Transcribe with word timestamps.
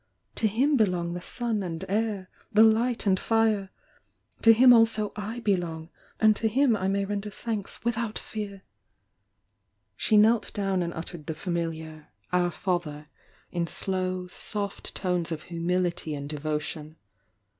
To 0.33 0.47
Him 0.47 0.77
belong 0.77 1.13
the 1.13 1.21
sun 1.21 1.61
and 1.61 1.85
air, 1.87 2.27
^e 2.55 2.73
light 2.73 3.05
and 3.05 3.19
fire!— 3.19 3.69
to 4.41 4.51
Him 4.51 4.73
also 4.73 5.13
/ 5.27 5.43
belong, 5.43 5.91
and 6.19 6.35
to 6.37 6.47
Him 6.47 6.75
I 6.75 6.87
may 6.87 7.05
render 7.05 7.29
thanks 7.29 7.85
without 7.85 8.17
fear." 8.17 8.63
She 9.95 10.17
knelt 10.17 10.51
down 10.53 10.81
and 10.81 10.91
uttered 10.95 11.27
the 11.27 11.35
familiar 11.35 12.07
"0\i< 12.33 12.33
814 12.33 12.33
THE 12.33 12.39
YOUNG 12.39 12.41
DIANA 12.41 12.45
r 12.45 12.51
Father" 12.51 13.09
in 13.51 13.67
slow, 13.67 14.27
soft 14.27 14.95
tones 14.95 15.31
of 15.31 15.43
humility 15.43 16.15
and 16.15 16.27
devo 16.27 16.59
tion. 16.59 16.95